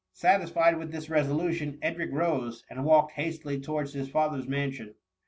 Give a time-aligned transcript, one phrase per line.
[0.13, 4.83] Satisfied with this resolution, Edric rose and walked hastily towards his father^s mansion, 78 THE
[4.85, 4.95] MUMMY.